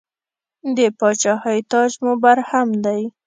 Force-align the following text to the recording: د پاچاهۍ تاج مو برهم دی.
د 0.75 0.79
پاچاهۍ 0.99 1.59
تاج 1.71 1.91
مو 2.03 2.13
برهم 2.23 2.69
دی. 2.85 3.01